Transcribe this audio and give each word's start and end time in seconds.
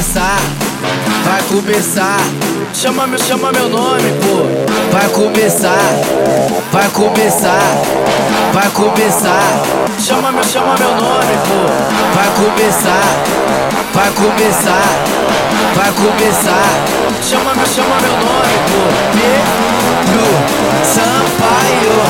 começar, 0.00 0.38
vai 1.24 1.42
começar. 1.42 2.16
Chama 2.72 3.06
meu, 3.06 3.18
chama 3.18 3.52
meu 3.52 3.68
nome, 3.68 4.10
pô. 4.22 4.90
Vai 4.90 5.06
começar, 5.10 5.76
vai 6.72 6.88
começar, 6.88 7.60
vai 8.54 8.70
começar. 8.70 9.62
Chama 9.98 10.32
meu, 10.32 10.42
chama 10.42 10.74
meu 10.78 10.90
nome, 10.96 11.34
pô. 11.44 11.60
Vai 12.14 12.28
começar, 12.40 13.02
vai 13.92 14.10
começar, 14.12 14.86
vai 15.74 15.92
começar. 15.92 16.64
Chama 17.22 17.54
meu, 17.54 17.66
chama 17.66 18.00
meu 18.00 18.12
nome, 18.12 18.56
pô. 18.70 18.80
Pedro 19.12 20.24
Sampaio, 20.82 22.09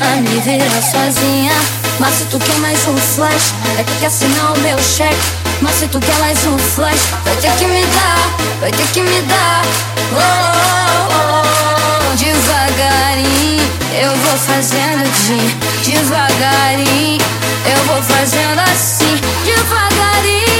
a 0.00 0.20
me 0.20 0.40
virar 0.40 0.82
sozinha. 0.82 1.52
Mas 1.98 2.14
se 2.14 2.24
tu 2.24 2.38
quer 2.38 2.56
mais 2.58 2.78
um 2.88 2.96
flash, 2.96 3.52
vai 3.74 3.84
ter 3.84 3.94
que 3.98 4.06
assinar 4.06 4.52
o 4.52 4.58
meu 4.60 4.78
cheque. 4.78 5.16
Mas 5.60 5.74
se 5.76 5.88
tu 5.88 6.00
quer 6.00 6.18
mais 6.18 6.38
um 6.46 6.58
flash, 6.58 7.00
vai 7.24 7.36
ter 7.36 7.52
que 7.52 7.66
me 7.66 7.84
dar, 7.86 8.60
vai 8.60 8.70
ter 8.70 8.86
que 8.92 9.02
me 9.02 9.22
dar. 9.22 9.62
Oh, 10.14 11.12
oh, 11.14 12.10
oh, 12.10 12.16
devagarinho 12.16 13.72
eu 13.94 14.16
vou 14.16 14.38
fazendo 14.38 15.04
de 15.26 15.90
devagarinho 15.90 17.22
eu 17.64 17.84
vou 17.84 18.02
fazendo 18.02 18.60
assim 18.60 19.20
devagarinho. 19.44 20.51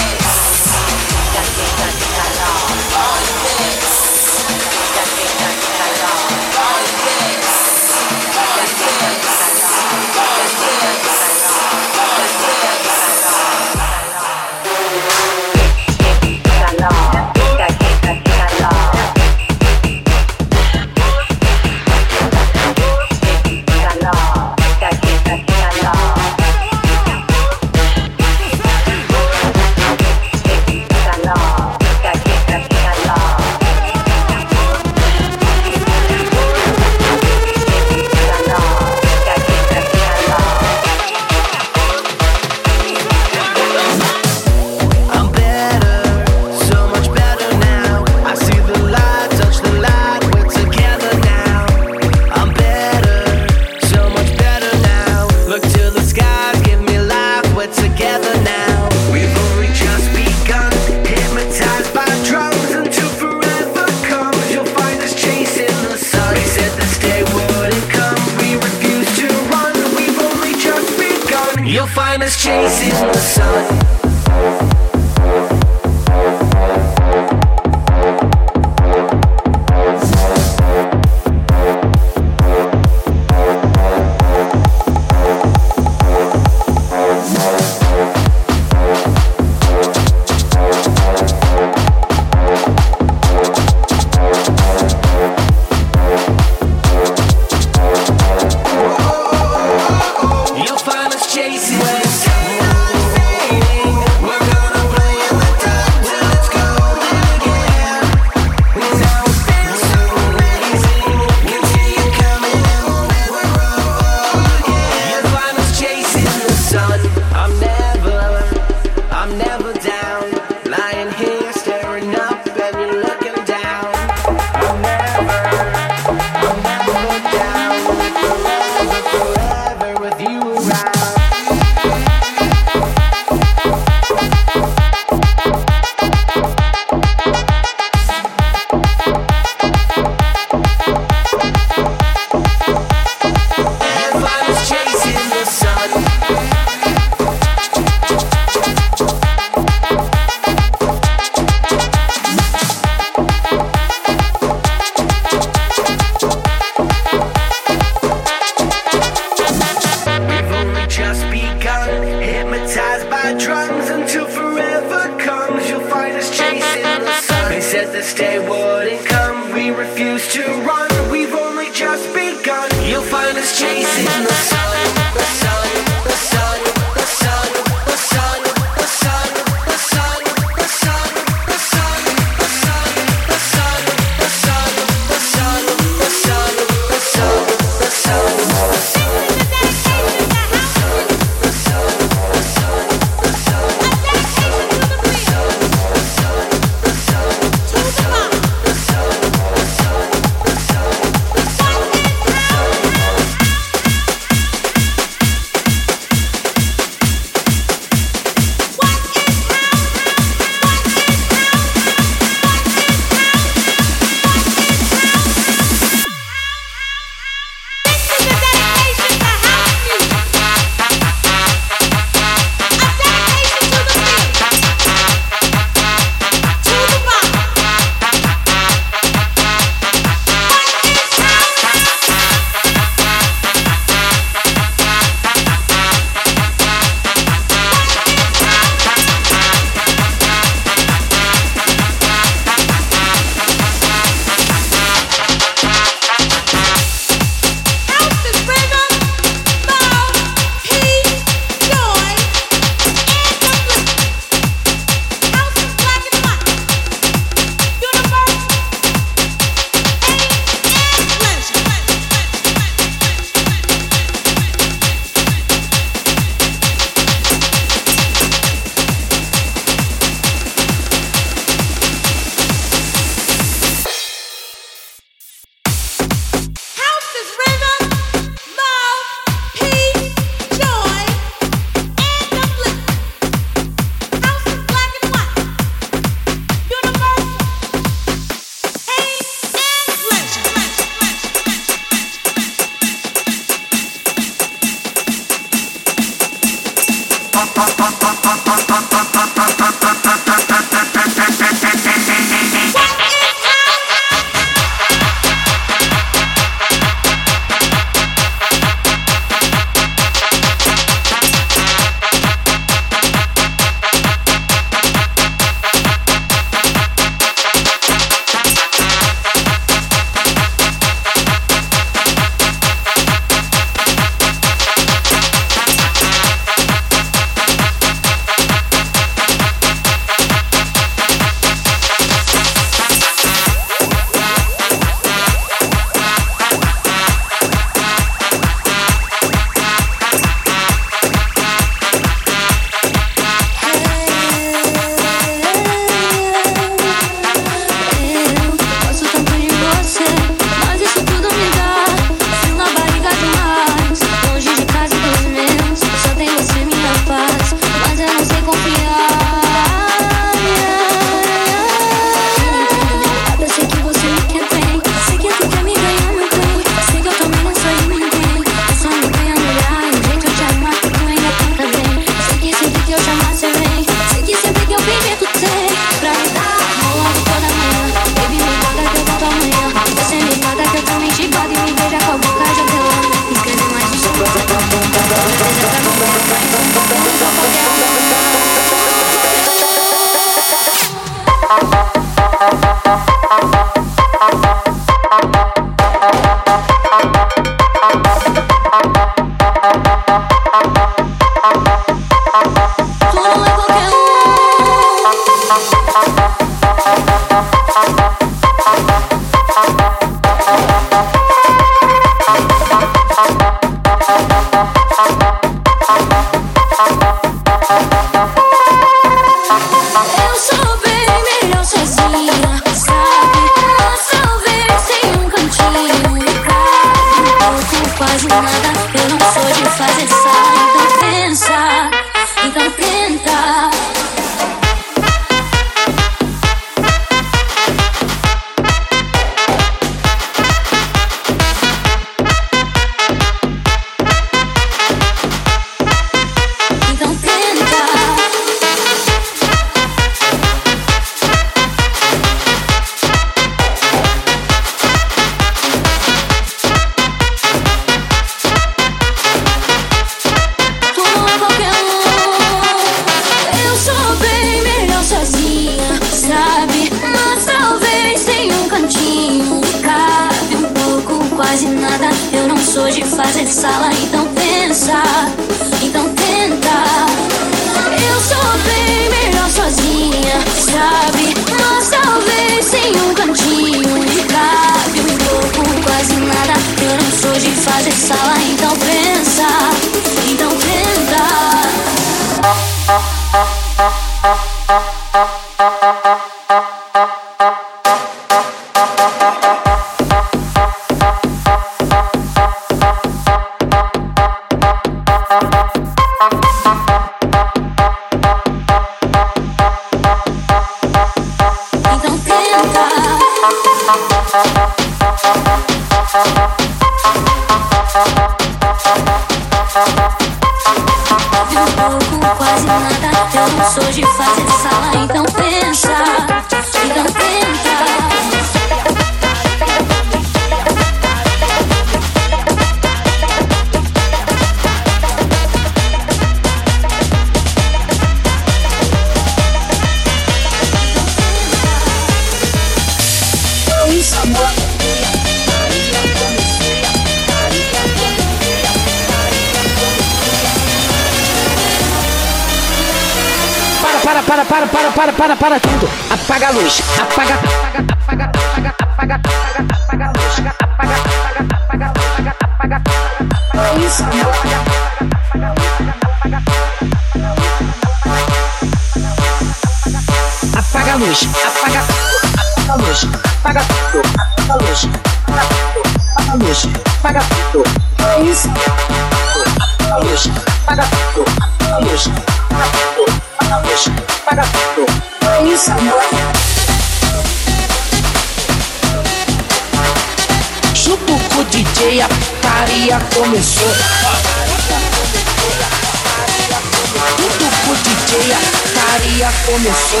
Putaria 598.98 599.28
começou. 599.46 600.00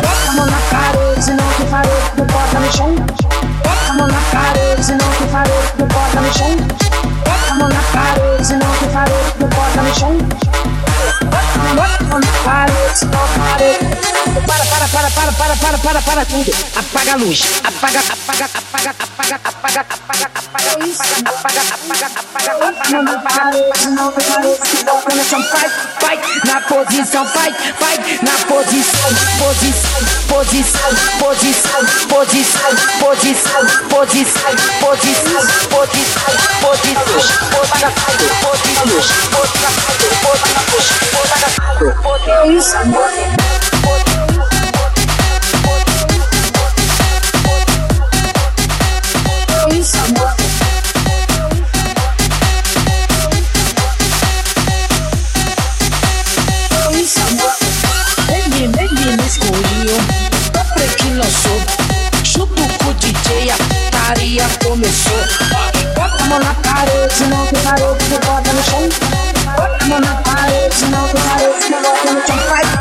Bota 0.00 0.28
a 0.28 0.32
mão 0.32 0.46
na 0.46 0.58
parede, 0.70 1.24
senão 1.24 1.48
que 1.56 1.64
parede 1.64 2.16
do 2.16 2.24
bota 2.24 2.60
no 2.60 2.72
chão. 2.72 2.94
Bota 2.94 3.90
a 3.90 3.92
mão 3.94 4.06
na 4.06 4.20
parede, 4.30 4.84
senão 4.84 5.10
que 5.10 5.24
parede 5.26 5.72
do 5.76 5.86
bota 5.86 6.20
no 6.20 6.32
chão. 6.32 6.56
Bota 7.24 7.52
a 7.52 7.54
mão 7.54 7.68
na 7.68 7.82
parede, 7.92 8.46
senão 8.46 8.70
que 8.72 8.86
parede 8.86 9.38
do 9.38 9.46
bota 9.46 9.82
no 9.82 9.94
chão. 9.94 10.51
Para, 14.46 14.64
para, 14.66 14.88
para, 14.88 15.10
para, 15.10 15.32
para, 15.32 15.56
para, 15.56 15.78
para, 15.78 16.02
para 16.02 16.24
tudo. 16.24 16.52
Apaga 16.76 17.12
a 17.12 17.16
luz, 17.16 17.42
apaga, 17.64 18.00
apaga, 18.00 18.44
apaga, 18.44 18.90
apaga, 18.98 19.36
apaga, 19.44 19.80
apaga, 19.84 20.26
apaga, 20.28 20.30
apaga, 20.32 21.20
apaga, 21.22 21.60
apaga, 21.60 22.06
apaga, 22.06 22.08
apaga, 22.12 23.12
apaga. 23.12 23.42
Vai, 26.00 26.16
na 26.44 26.60
posição, 26.62 27.24
vai, 27.26 27.50
vai, 27.80 27.96
na 28.22 28.32
posição, 28.46 29.10
posição, 29.38 30.00
posição, 30.28 30.90
posição, 31.18 31.80
posição, 31.82 31.82
posição, 32.08 32.72
posição, 32.98 33.62
posição, 33.90 34.52
posição, 34.80 35.32
posição, 36.60 37.20
apaga 37.62 37.88
tudo, 37.94 38.24
posição, 38.42 38.84
luz, 38.86 39.06
apaga 41.22 41.41
é 41.42 42.46
isso. 42.48 42.76
É 42.76 42.86
isso. 49.74 50.12
começou. 64.72 65.16
Bota 65.94 66.22
a 66.22 66.26
mão 66.26 66.38
na 66.38 66.54
parede, 66.54 67.24
não 67.28 67.46
tem 67.46 67.62
parou, 67.62 67.94
porque 67.94 68.26
bota 68.26 68.52
no 68.52 68.62
chão. 68.62 69.31
I'm 69.82 69.90
on 69.90 70.04
a 70.04 70.22
party, 70.22 70.54
you 70.78 70.90
know, 70.92 71.10
party, 71.12 71.44
you 71.64 71.70
know, 71.70 71.82
I'm 71.82 72.16
on 72.16 72.62
my 72.62 72.71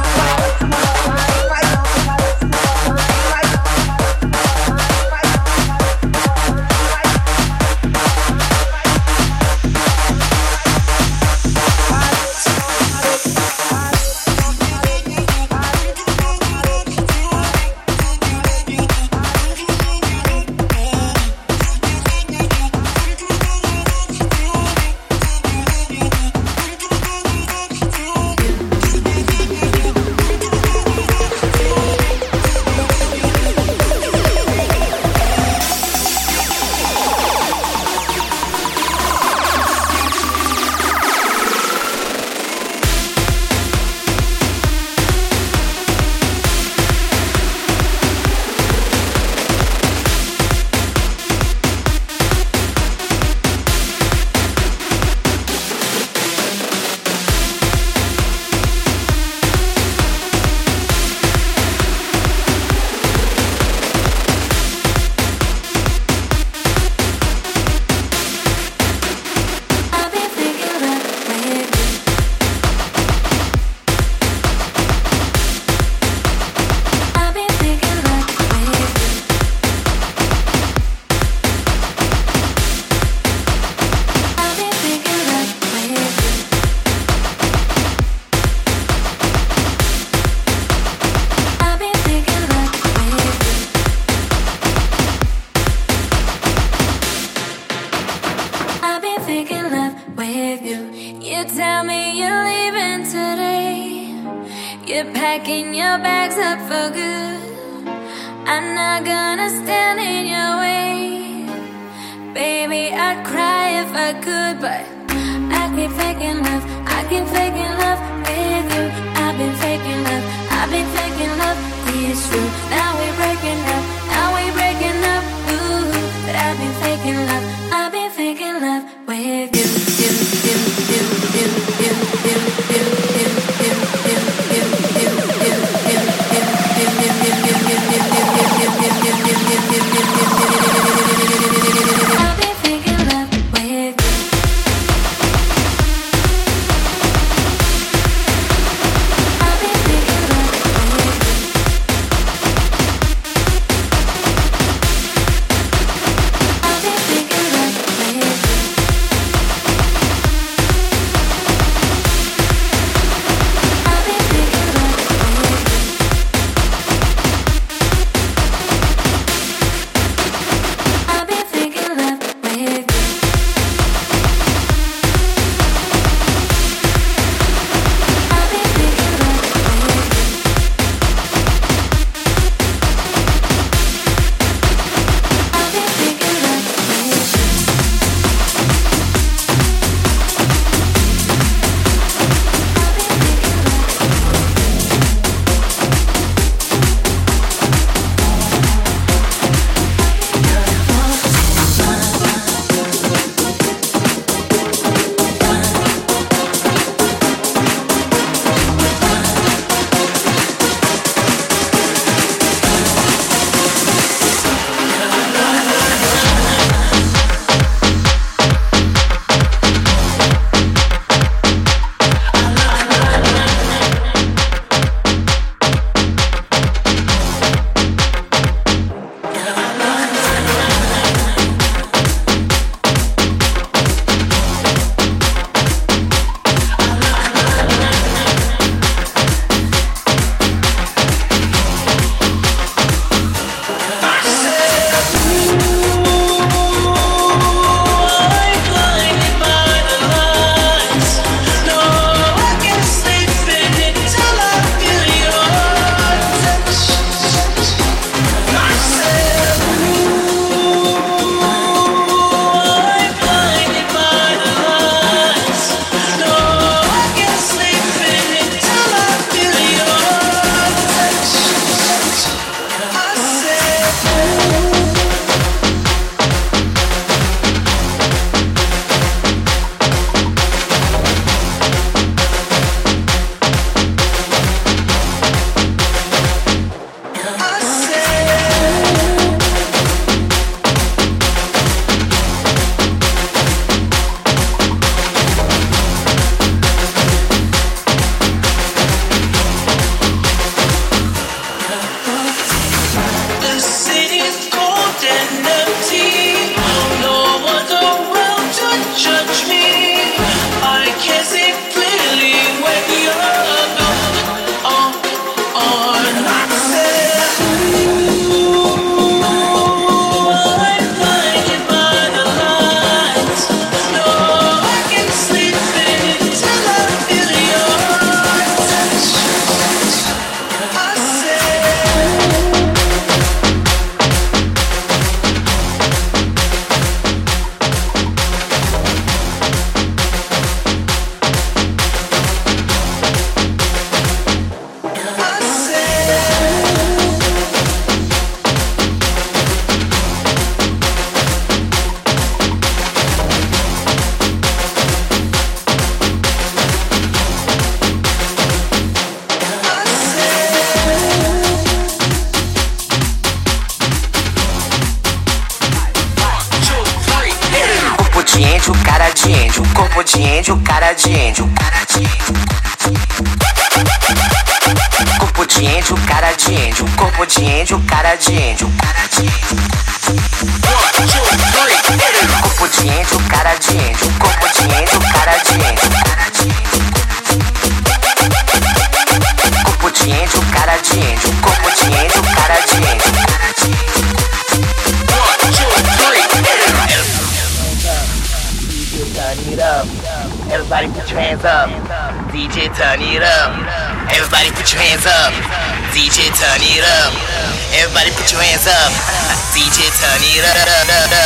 DJ 409.52 409.90
turn 409.98 410.22
it 410.24 410.44
up. 410.46 410.56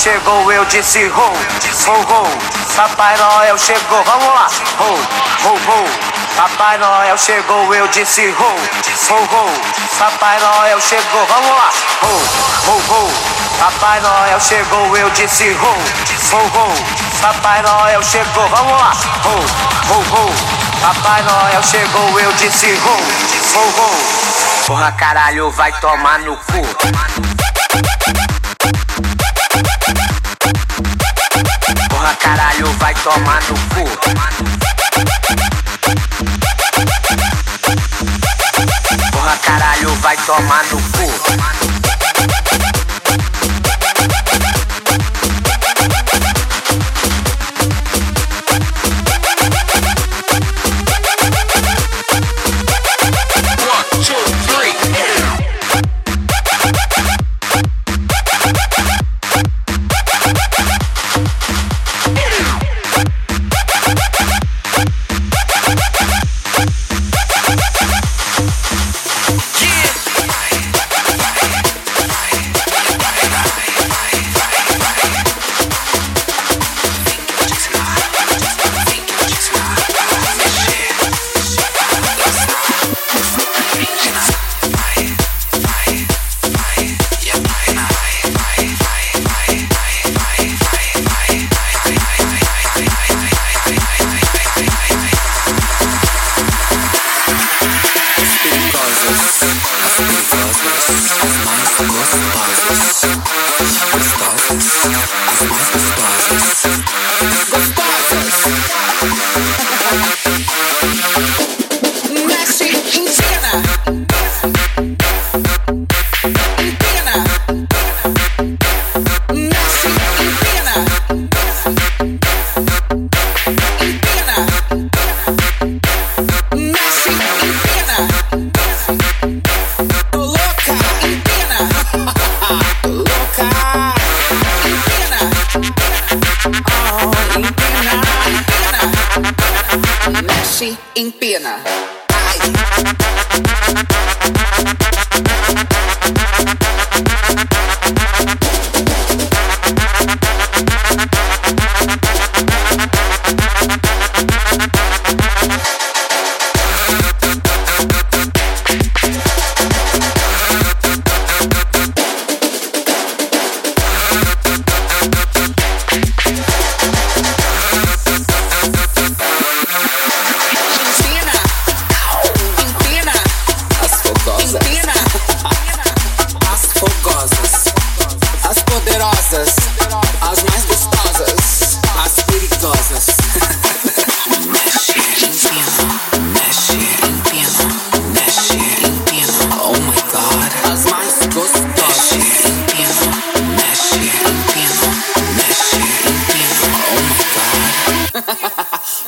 chegou, 0.00 0.50
eu 0.50 0.64
disse 0.64 1.04
ho, 1.08 1.12
ho, 1.12 1.92
ho. 1.92 2.38
Papai 2.74 3.14
Noel 3.18 3.58
chegou, 3.58 4.02
vamos 4.02 4.28
lá. 4.28 4.48
Ho, 4.78 4.94
ho, 5.44 5.52
ho. 5.52 5.84
Papai 6.36 6.78
Noel 6.78 7.18
chegou, 7.18 7.74
eu 7.74 7.86
disse 7.88 8.28
ho, 8.28 8.32
ho, 8.32 9.14
ho. 9.14 9.52
Papai 9.98 10.40
Noel 10.40 10.80
chegou, 10.80 11.26
vamos 11.26 11.50
lá. 11.50 11.70
Ho, 12.00 12.06
ho, 12.66 12.76
ho. 12.88 13.12
Papai 13.58 14.00
Noel 14.00 14.40
chegou, 14.40 14.96
eu 14.96 15.10
disse 15.10 15.50
ho, 15.50 15.66
ho, 15.66 16.38
ho. 16.38 16.74
Papai 17.20 17.60
Noel 17.60 18.02
chegou, 18.02 18.48
vamos 18.48 18.80
lá. 18.80 18.92
Ho, 19.26 19.36
ho, 19.92 20.00
ho. 20.00 20.34
Papai 20.80 21.22
Noel 21.24 21.62
chegou, 21.62 22.18
eu 22.20 22.32
disse 22.32 22.72
ho, 22.72 22.96
ho, 23.54 23.60
ho. 23.60 24.66
Porra 24.66 24.92
caralho, 24.92 25.50
vai 25.50 25.72
tomar 25.72 26.20
no 26.20 26.36
cu. 26.36 28.29
Vai 32.90 33.02
tomar 33.04 33.40
no 33.42 33.54
cu. 33.54 33.84
Porra 39.12 39.36
caralho, 39.44 39.94
vai 39.96 40.16
tomar 40.16 40.64
no 40.64 40.76
cu. 40.76 42.69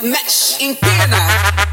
mesh 0.02 0.60
in 0.60 0.74
Ghana. 0.74 1.71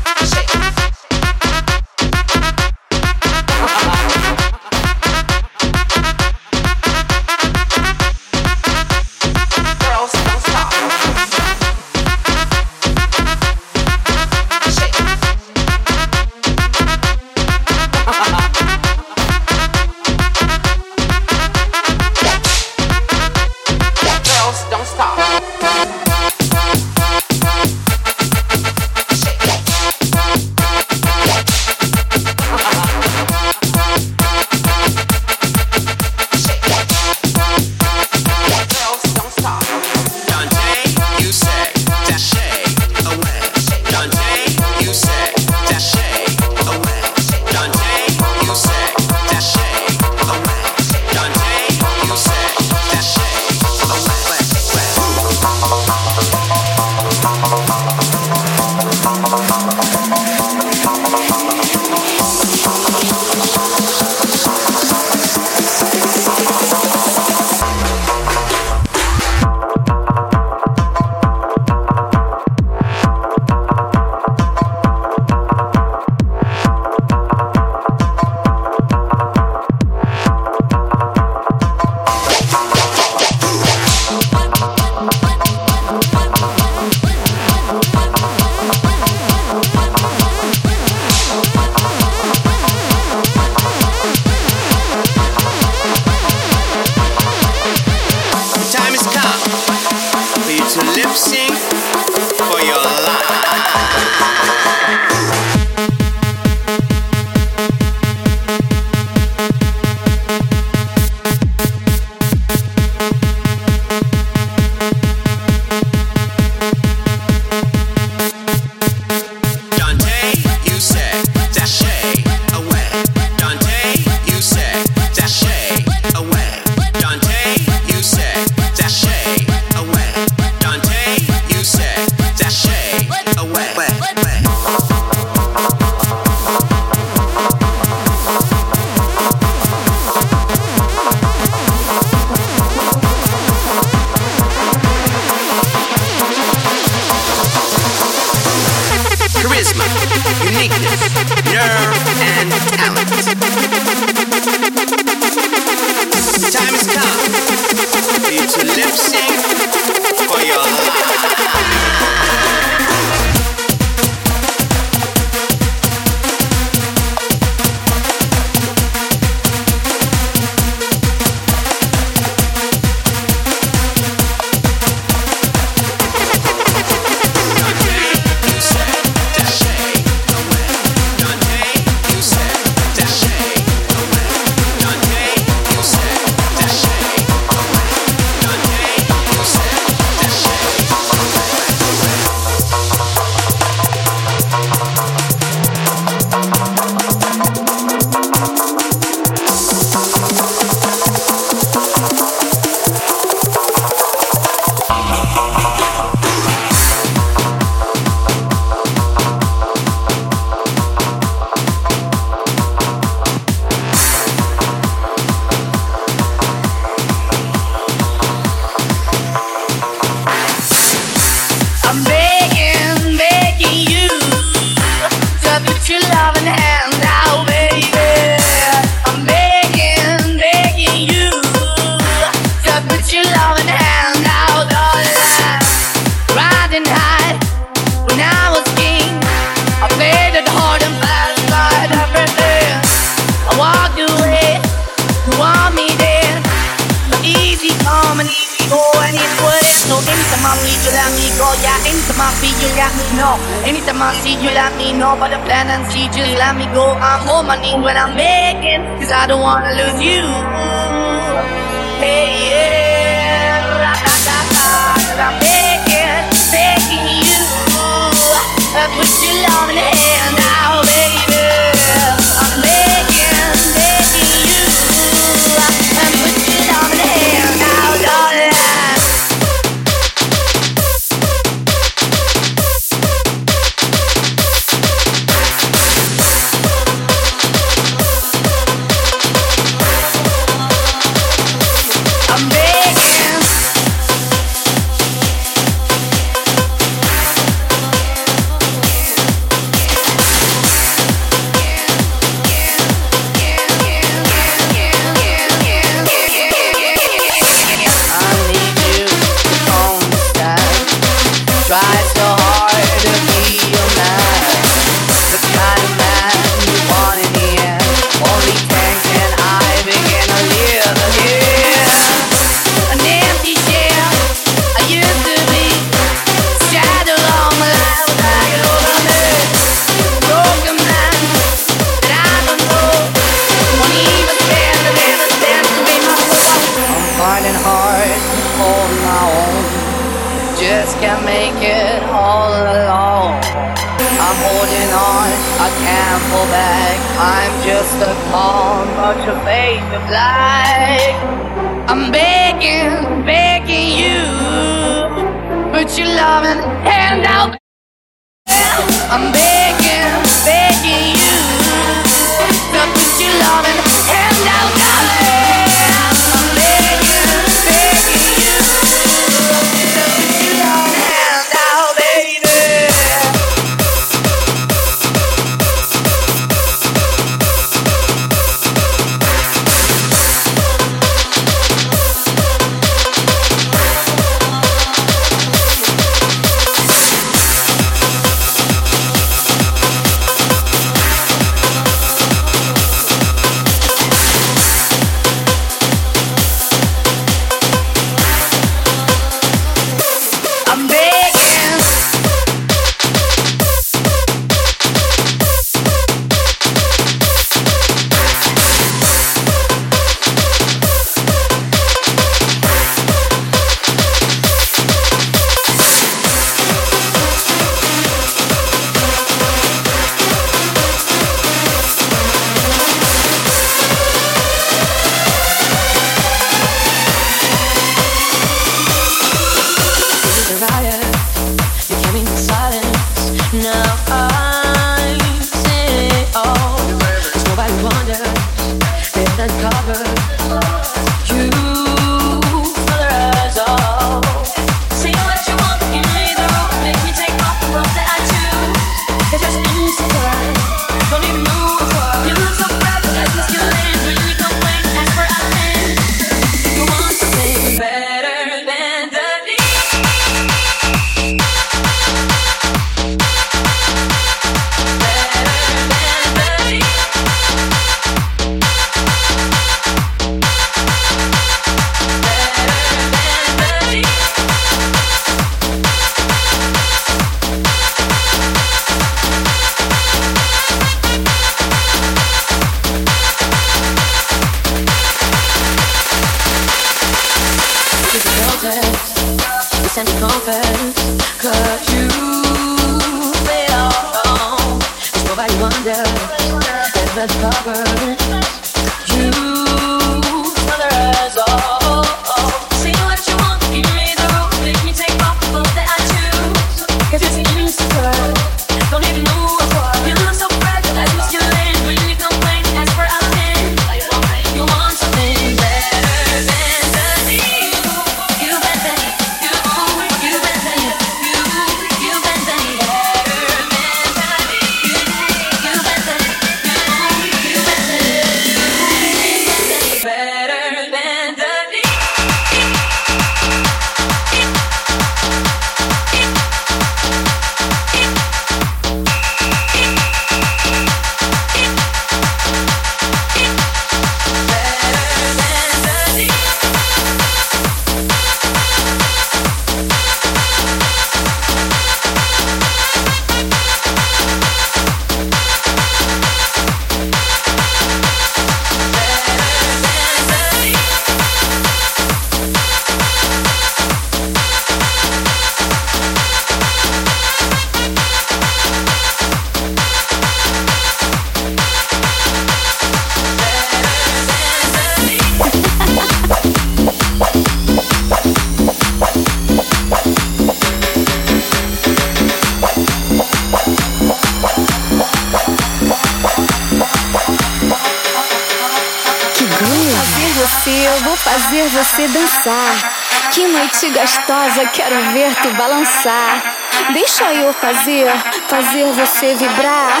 dançar. 596.06 596.56
Deixa 596.92 597.32
eu 597.34 597.52
fazer, 597.52 598.06
fazer 598.48 598.92
você 598.92 599.34
vibrar. 599.34 600.00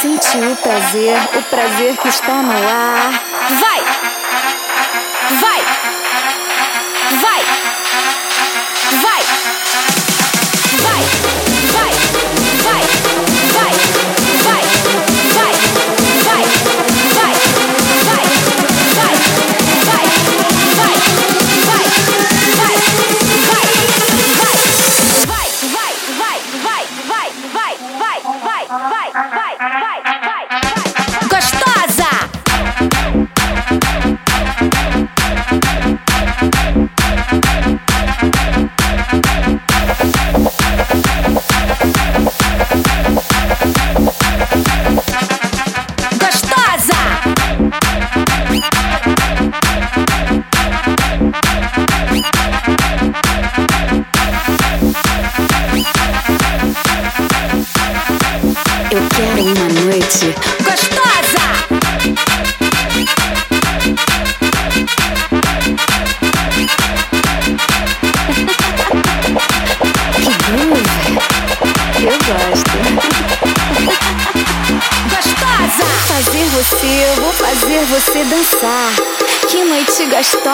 Sentir 0.00 0.42
o 0.42 0.56
prazer, 0.56 1.16
o 1.36 1.42
prazer 1.42 1.96
que 1.98 2.08
está 2.08 2.42
no 2.42 2.52
ar. 2.52 3.22
Vai! 3.60 3.81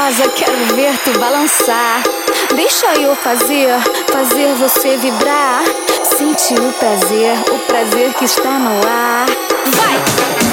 gostosa, 0.09 0.29
quero 0.31 0.75
ver 0.75 0.97
tu 0.99 1.19
balançar. 1.19 2.03
Deixa 2.55 2.87
eu 3.01 3.15
fazer, 3.17 3.69
fazer 4.11 4.55
você 4.55 4.97
vibrar. 4.97 5.63
Sente 6.03 6.55
o 6.55 6.73
prazer, 6.73 7.37
o 7.53 7.59
prazer 7.67 8.15
que 8.15 8.25
está 8.25 8.59
no 8.59 8.77
ar. 8.87 9.27
Vai! 9.77 10.48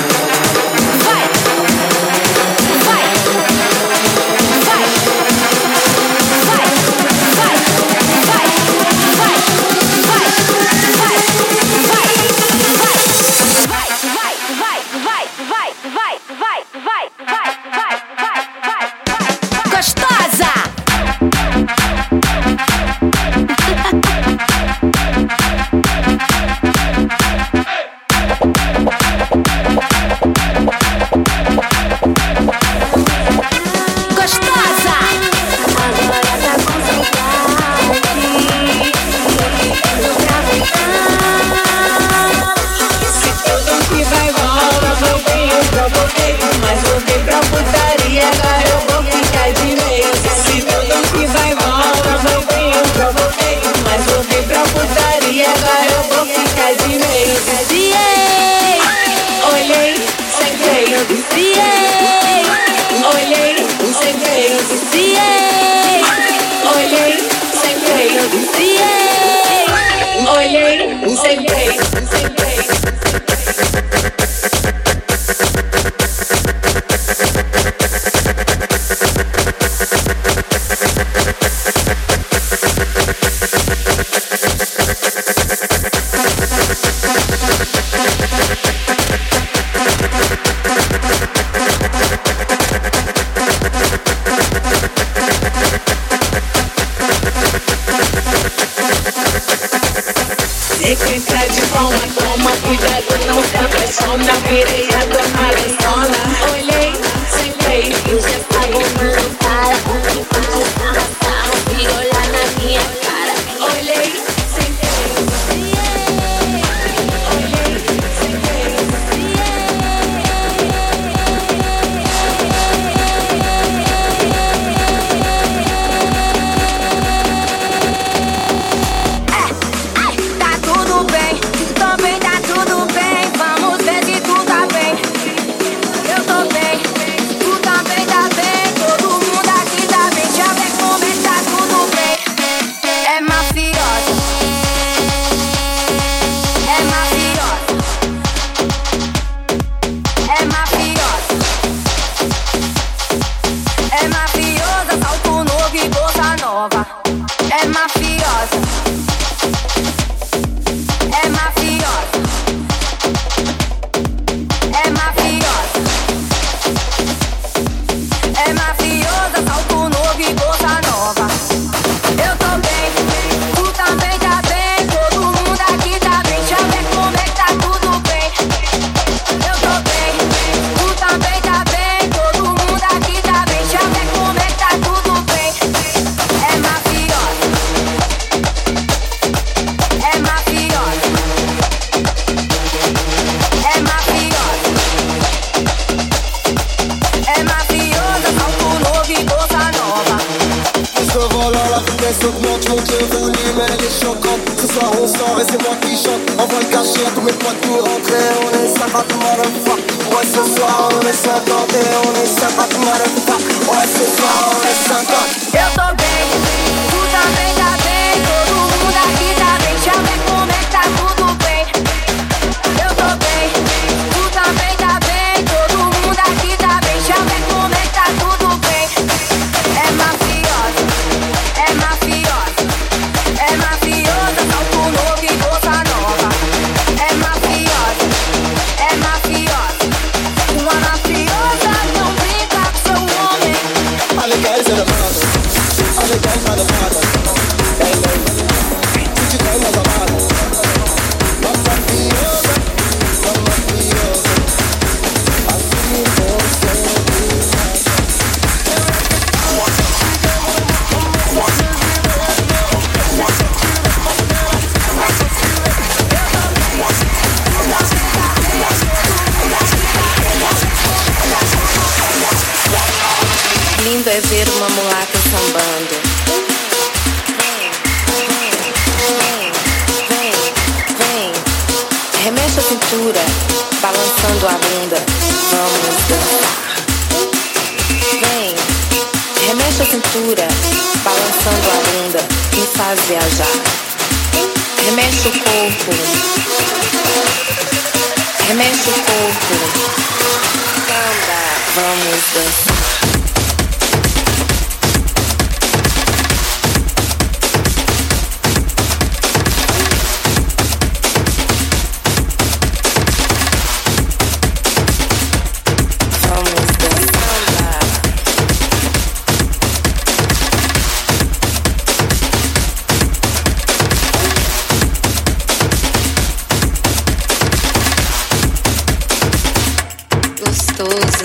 goes 330.88 331.25